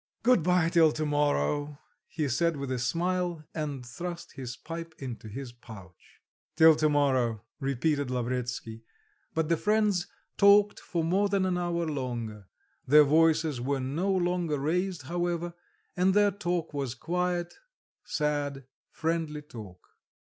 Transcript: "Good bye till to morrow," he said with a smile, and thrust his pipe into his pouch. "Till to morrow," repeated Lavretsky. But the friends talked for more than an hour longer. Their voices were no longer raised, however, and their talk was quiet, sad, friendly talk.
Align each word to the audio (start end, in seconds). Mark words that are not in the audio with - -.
"Good 0.23 0.41
bye 0.41 0.67
till 0.69 0.91
to 0.93 1.05
morrow," 1.05 1.77
he 2.07 2.27
said 2.27 2.57
with 2.57 2.71
a 2.71 2.79
smile, 2.79 3.43
and 3.53 3.85
thrust 3.85 4.31
his 4.31 4.55
pipe 4.57 4.95
into 4.97 5.27
his 5.27 5.51
pouch. 5.51 6.19
"Till 6.55 6.75
to 6.77 6.89
morrow," 6.89 7.43
repeated 7.59 8.09
Lavretsky. 8.09 8.81
But 9.35 9.47
the 9.47 9.57
friends 9.57 10.07
talked 10.37 10.79
for 10.79 11.03
more 11.03 11.29
than 11.29 11.45
an 11.45 11.55
hour 11.59 11.85
longer. 11.85 12.47
Their 12.87 13.03
voices 13.03 13.61
were 13.61 13.79
no 13.79 14.09
longer 14.11 14.57
raised, 14.57 15.03
however, 15.03 15.53
and 15.95 16.15
their 16.15 16.31
talk 16.31 16.73
was 16.73 16.95
quiet, 16.95 17.53
sad, 18.03 18.63
friendly 18.89 19.43
talk. 19.43 19.87